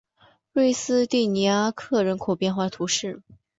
[0.53, 3.21] 瑞斯蒂尼阿克人口变化图示